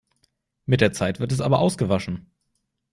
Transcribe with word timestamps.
Mit 0.65 0.81
der 0.81 0.93
Zeit 0.93 1.19
wird 1.19 1.31
es 1.31 1.41
aber 1.41 1.59
ausgewaschen. 1.59 2.31